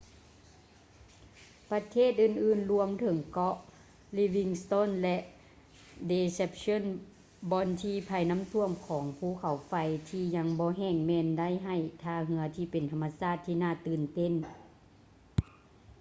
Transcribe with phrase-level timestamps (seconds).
[1.71, 3.55] ປະເທດອື່ນໆລວມເຖິງເກາະ
[4.17, 5.17] livingston ແລະ
[6.11, 6.83] deception
[7.51, 9.73] ບ່ອນທີ່ໄພນ້ຳຖ້ວມຂອງພູເຂົາໄຟ
[10.09, 14.33] ທີ່ຍັງບໍ່ແຫ້ງແມ່ນໄດ້ໃຫ້ທ່າເຮືອທີ່ເປັນທຳມະຊາດທີ່ນ່າຕື່ນເຕັ້ນ